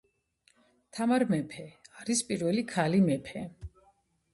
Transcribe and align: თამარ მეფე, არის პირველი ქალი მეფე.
თამარ 0.99 1.27
მეფე, 1.35 1.67
არის 2.03 2.27
პირველი 2.31 2.67
ქალი 2.77 3.07
მეფე. 3.13 3.49